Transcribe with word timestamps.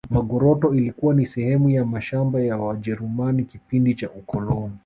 magoroto 0.09 0.73
ilikuwa 0.73 1.13
ni 1.13 1.25
sehemu 1.25 1.69
ya 1.69 1.85
mashamba 1.85 2.41
ya 2.41 2.57
wajerumani 2.57 3.43
kipindi 3.43 3.93
cha 3.95 4.09
ukoloni 4.09 4.73